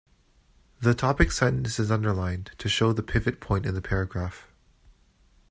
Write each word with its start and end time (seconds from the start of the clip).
The 0.79 0.95
topic 0.95 1.31
sentence 1.31 1.79
is 1.79 1.91
underlined, 1.91 2.53
to 2.57 2.67
show 2.67 2.91
the 2.91 3.03
pivot 3.03 3.39
point 3.39 3.67
in 3.67 3.75
the 3.75 3.83
paragraph. 3.83 4.47